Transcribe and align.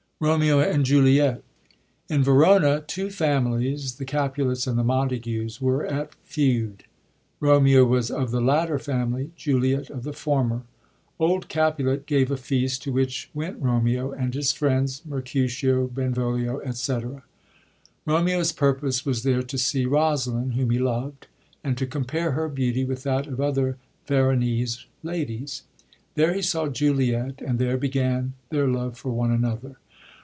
RoMBO 0.23 0.59
AND 0.71 0.85
JuLiBT.— 0.85 1.41
In 2.15 2.21
Verona, 2.23 2.81
two 2.85 3.09
families, 3.09 3.95
the 3.95 4.05
Capulets 4.05 4.67
and 4.67 4.77
the 4.77 4.83
Montagues, 4.83 5.59
were 5.59 5.83
at 5.83 6.13
feud. 6.23 6.83
Bomeo 7.41 7.83
was 7.87 8.11
of 8.11 8.29
the 8.29 8.39
latter 8.39 8.77
family, 8.77 9.31
Juliet 9.35 9.89
of 9.89 10.03
the 10.03 10.13
former. 10.13 10.61
Old 11.19 11.49
Oapulet 11.49 12.05
gave 12.05 12.29
a 12.29 12.37
feast, 12.37 12.83
to 12.83 12.91
which 12.91 13.31
went 13.33 13.63
Homeo 13.63 14.11
and 14.11 14.35
his 14.35 14.51
friends, 14.51 15.01
Mercutio, 15.05 15.87
Benvolio, 15.87 16.61
&c. 16.71 16.99
Romeo's 18.05 18.51
purpose 18.51 19.03
was 19.03 19.23
there 19.23 19.41
to 19.41 19.57
see 19.57 19.87
Rosaline, 19.87 20.51
whom 20.51 20.69
he 20.69 20.77
lovd, 20.77 21.23
and 21.63 21.75
to 21.79 21.87
compare 21.87 22.33
her 22.33 22.47
beauty 22.47 22.85
with 22.85 23.01
that 23.01 23.25
of 23.25 23.41
other 23.41 23.77
Veronese 24.05 24.85
ladies. 25.01 25.63
There 26.13 26.35
he 26.35 26.43
saw 26.43 26.67
Juliet, 26.67 27.41
and 27.41 27.57
there 27.57 27.75
began 27.77 28.33
their 28.51 28.67
love 28.67 28.99
for 28.99 29.09
one 29.09 29.31
another. 29.31 29.77